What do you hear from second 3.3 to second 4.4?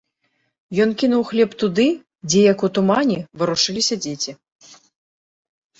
варушыліся дзеці.